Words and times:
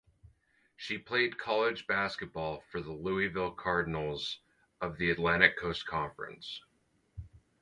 She 0.77 0.97
played 0.97 1.37
college 1.37 1.85
basketball 1.85 2.61
for 2.71 2.81
the 2.81 2.91
Louisville 2.91 3.51
Cardinals 3.51 4.39
of 4.81 4.97
the 4.97 5.11
Atlantic 5.11 5.59
Coast 5.59 5.85
Conference. 5.85 6.59